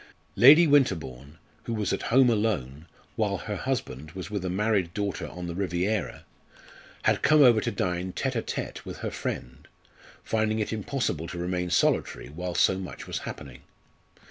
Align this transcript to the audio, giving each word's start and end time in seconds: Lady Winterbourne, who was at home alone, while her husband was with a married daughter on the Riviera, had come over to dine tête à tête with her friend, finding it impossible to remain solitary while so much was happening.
Lady 0.35 0.65
Winterbourne, 0.65 1.37
who 1.65 1.75
was 1.75 1.93
at 1.93 2.01
home 2.09 2.27
alone, 2.31 2.87
while 3.15 3.37
her 3.37 3.55
husband 3.55 4.13
was 4.13 4.31
with 4.31 4.43
a 4.43 4.49
married 4.49 4.95
daughter 4.95 5.27
on 5.27 5.45
the 5.45 5.53
Riviera, 5.53 6.25
had 7.03 7.21
come 7.21 7.43
over 7.43 7.61
to 7.61 7.69
dine 7.69 8.11
tête 8.11 8.33
à 8.33 8.41
tête 8.41 8.83
with 8.83 8.97
her 9.05 9.11
friend, 9.11 9.67
finding 10.23 10.57
it 10.57 10.73
impossible 10.73 11.27
to 11.27 11.37
remain 11.37 11.69
solitary 11.69 12.29
while 12.29 12.55
so 12.55 12.79
much 12.79 13.05
was 13.05 13.19
happening. 13.29 13.61